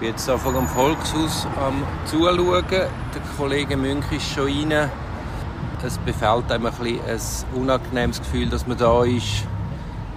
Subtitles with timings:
[0.00, 2.64] bin jetzt hier vor dem Volkshaus am Zuschauen.
[2.70, 2.88] Der
[3.36, 4.90] Kollege Münch ist schon rein.
[5.84, 7.00] Es befällt einem ein, bisschen
[7.54, 9.44] ein unangenehmes Gefühl, dass man da ist,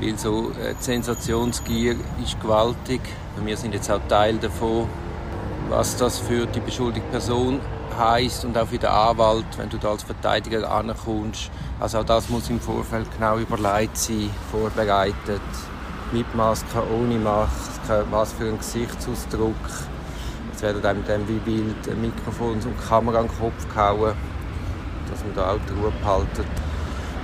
[0.00, 3.00] weil so äh, die Sensationsgier ist gewaltig.
[3.44, 4.88] Wir sind jetzt auch Teil davon,
[5.68, 7.60] was das für die beschuldigte Person
[7.96, 11.50] heißt und auch für den Anwalt, wenn du da als Verteidiger ankommst.
[11.80, 15.40] Also auch das muss im Vorfeld genau überlegt sein, vorbereitet
[16.12, 19.54] mit Maske, ohne Maske, was für ein Gesichtsausdruck.
[20.54, 24.14] Es werden einem dann wie wild Mikrofons und Kamera an den Kopf gehauen,
[25.10, 26.44] dass man da auch die Ruhe behalten.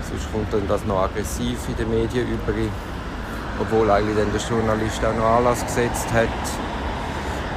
[0.08, 2.52] Sonst kommt dann das noch aggressiv in den Medien über,
[3.60, 6.28] obwohl eigentlich dann der Journalist auch noch Anlass gesetzt hat.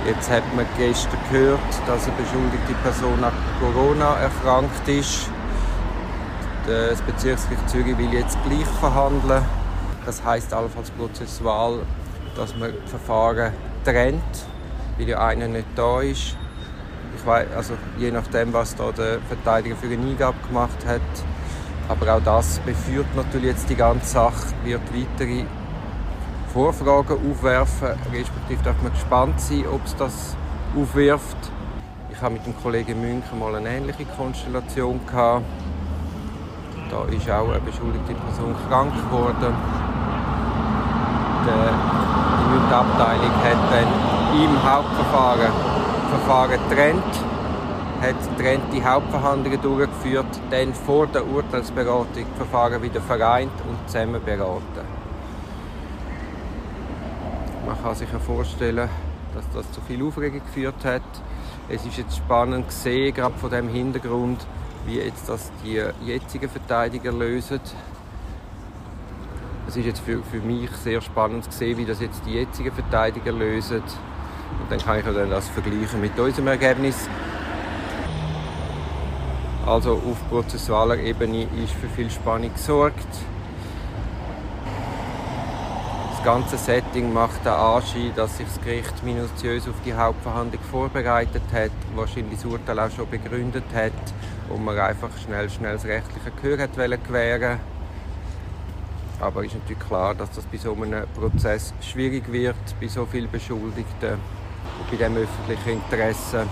[0.05, 5.29] Jetzt hat man gestern gehört, dass eine beschuldigte Person an Corona erkrankt ist.
[6.67, 9.60] Das Bezirksgericht Zürich will jetzt gleich verhandeln.
[10.05, 11.79] Das heißt allenfalls prozessual,
[12.35, 14.23] dass man Verfahren trennt,
[14.97, 16.35] weil ja einer nicht da ist.
[17.15, 21.01] Ich weiß, also je nachdem, was da der Verteidiger für eine Eingabe gemacht hat.
[21.87, 25.45] Aber auch das beführt natürlich jetzt die ganze Sache, wird weitere
[26.53, 30.35] Vorfragen aufwerfen, respektive darf man gespannt sein, ob es das
[30.75, 31.37] aufwirft.
[32.09, 35.45] Ich habe mit dem Kollegen München mal eine ähnliche Konstellation gehabt.
[36.89, 39.53] Da ist auch eine beschuldigte Person krank geworden
[41.45, 45.51] die Jugendabteilung hat dann im Hauptverfahren
[46.11, 47.03] Verfahren getrennt,
[48.01, 54.61] hat getrennte Hauptverhandlungen durchgeführt, dann vor der Urteilsberatung die Verfahren wieder vereint und zusammen beraten.
[57.65, 58.89] Man kann sich ja vorstellen,
[59.33, 61.01] dass das zu viel Aufregung geführt hat.
[61.69, 64.45] Es ist jetzt spannend gesehen, gerade von dem Hintergrund,
[64.85, 67.61] wie jetzt das die jetzigen Verteidiger lösen
[69.71, 72.73] es ist jetzt für, für mich sehr spannend zu sehen, wie das jetzt die jetzigen
[72.73, 73.77] Verteidiger lösen.
[73.77, 77.07] Und dann kann ich dann das vergleichen mit unserem Ergebnis.
[79.65, 83.07] Also auf prozessualer Ebene ist für viel Spannung gesorgt.
[86.11, 91.43] Das ganze Setting macht den Anschein, dass sich das Gericht minutiös auf die Hauptverhandlung vorbereitet
[91.53, 93.93] hat, wahrscheinlich das Urteil auch schon begründet hat
[94.49, 97.59] und man einfach schnell, schnell das rechtliche Gehör gewähren
[99.21, 103.29] aber ist natürlich klar, dass das bei so einem Prozess schwierig wird, bei so vielen
[103.29, 104.17] Beschuldigten
[104.89, 106.45] bei dem öffentlichen Interesse.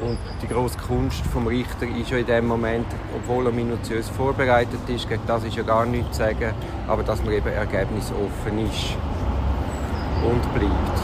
[0.00, 2.86] Und die grosse Kunst vom Richter ist ja in dem Moment,
[3.16, 6.54] obwohl er minutiös vorbereitet ist, gegen das ist ja gar nichts zu sagen,
[6.86, 8.94] aber dass man eben ergebnisoffen ist
[10.24, 10.98] und bleibt.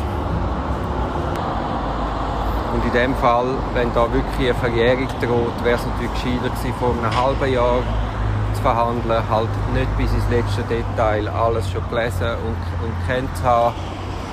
[2.75, 6.75] Und in dem Fall, wenn da wirklich eine Verjährung droht, wäre es natürlich gescheiter gewesen
[6.78, 7.82] vor einem halben Jahr
[8.64, 13.75] verhandeln, halt nicht bis ins letzte Detail alles schon gelesen und, und kennt haben.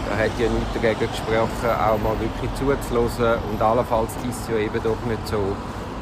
[0.07, 3.43] Da hat ja nichts dagegen gesprochen, auch mal wirklich zuzulassen.
[3.51, 5.37] Und allenfalls ist es ja eben doch nicht so,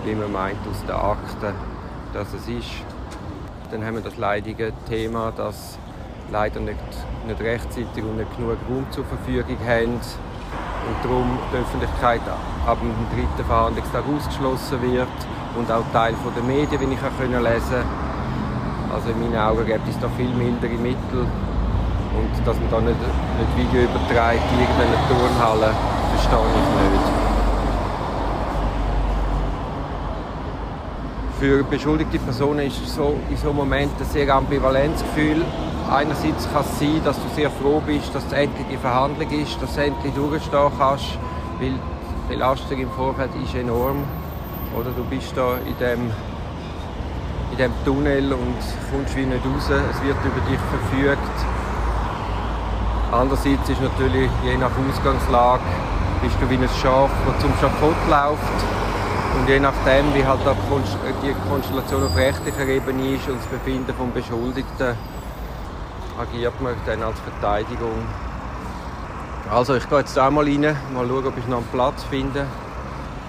[0.06, 1.56] wie man meint aus den Akten,
[2.14, 2.86] dass es ist.
[3.72, 5.80] Dann haben wir das leidige Thema, dass
[6.32, 6.78] leider nicht,
[7.26, 12.22] nicht rechtzeitig und nicht genug Raum zur Verfügung haben und darum die Öffentlichkeit
[12.66, 15.18] ab dem dritten Verhandlungstag ausgeschlossen wird
[15.58, 18.09] und auch Teil der Medien, wie ich lesen konnte.
[18.94, 21.28] Also in meinen Augen gibt es da viel mildere Mittel.
[22.12, 25.74] Und dass man da nicht, nicht Video überträgt in irgendeiner Turnhalle,
[26.16, 27.30] verstehe ich nicht.
[31.40, 35.46] Für beschuldigte Personen ist so, in so einem Moment ein sehr ambivalentes Gefühl.
[35.90, 39.62] Einerseits kann es sein, dass du sehr froh bist, dass es endlich die Verhandlung ist,
[39.62, 41.18] dass du endlich durchstehen kannst,
[41.60, 44.04] weil die Belastung im Vorfeld ist enorm.
[44.78, 46.12] Oder du bist da in dem
[47.52, 48.58] in diesem Tunnel und
[48.92, 49.70] kommst wie nicht raus.
[49.70, 51.36] Es wird über dich verfügt.
[53.12, 55.64] Andererseits ist natürlich, je nach Ausgangslage,
[56.22, 58.60] bist du wie ein Schaf, das zum Schafott läuft.
[59.40, 60.40] Und je nachdem, wie halt
[61.24, 64.96] die Konstellation auf rechtlicher Ebene ist und das Befinden des Beschuldigten,
[66.20, 68.04] agiert man dann als Verteidigung.
[69.50, 72.46] Also ich gehe jetzt auch mal rein, mal schauen, ob ich noch einen Platz finde.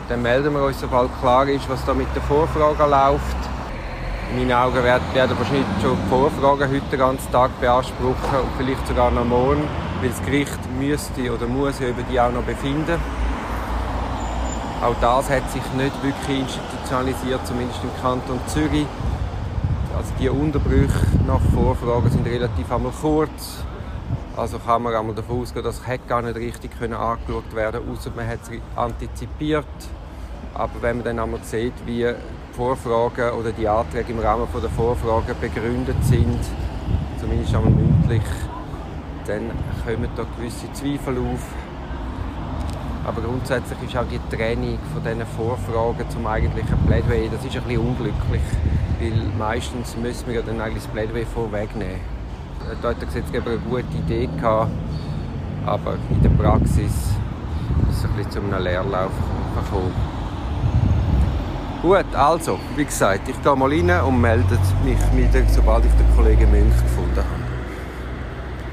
[0.08, 3.49] Dann melden wir uns, sobald klar ist, was da mit der Vorfrage läuft.
[4.30, 8.86] In meinen Augen werden, wahrscheinlich schon die Vorfragen heute den ganzen Tag beanspruchen und vielleicht
[8.86, 9.64] sogar noch morgen,
[10.00, 13.00] weil das Gericht müsste oder muss über die auch noch befinden.
[14.82, 18.86] Auch das hat sich nicht wirklich institutionalisiert, zumindest im Kanton Zürich.
[19.96, 23.64] Also die Unterbrüche nach Vorfragen sind relativ einmal kurz.
[24.36, 28.28] Also kann man einmal davon ausgehen, dass es gar nicht richtig angeschaut werden außer man
[28.28, 29.66] hat es antizipiert.
[30.54, 32.06] Aber wenn man dann einmal sieht, wie
[32.60, 36.38] Vorfragen oder die Anträge im Rahmen der Vorfragen begründet sind,
[37.18, 38.20] zumindest einmal mündlich,
[39.26, 39.50] dann
[39.82, 41.40] kommen da gewisse Zweifel auf.
[43.06, 47.62] Aber grundsätzlich ist auch die Trennung von diesen Vorfragen zum eigentlichen Plädoyer, das ist ein
[47.62, 48.42] bisschen unglücklich,
[49.00, 52.00] weil meistens müssen wir ja dann eigentlich das Plädoyer vorwegnehmen.
[52.82, 54.70] Da hat der Gesetzgeber eine gute Idee gehabt,
[55.64, 59.12] aber in der Praxis ist es ein bisschen zu einem Leerlauf
[59.56, 60.19] gekommen.
[61.82, 66.14] Gut, also, wie gesagt, ich gehe mal rein und melde mich wieder, sobald ich den
[66.14, 67.39] Kollegen Münch gefunden habe.